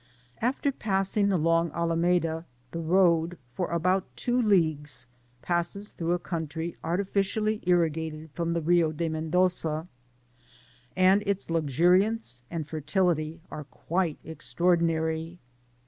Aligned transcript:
After 0.41 0.71
passing 0.71 1.29
the 1.29 1.37
long 1.37 1.69
Alameda, 1.73 2.43
the 2.71 2.79
road, 2.79 3.37
for 3.53 3.69
about 3.69 4.15
two 4.17 4.41
leagues, 4.41 5.05
passes 5.43 5.91
through 5.91 6.13
a 6.13 6.17
country 6.17 6.75
artifi 6.83 7.21
* 7.33 7.33
dally 7.35 7.59
irrigated 7.67 8.31
from 8.33 8.53
the 8.53 8.61
Rio 8.61 8.91
de 8.91 9.07
Mendoza, 9.09 9.87
and 10.95 11.21
its 11.27 11.51
luxuriance 11.51 12.41
and 12.49 12.67
fertility 12.67 13.41
are 13.51 13.65
quite 13.65 14.17
extraordinary. 14.25 15.37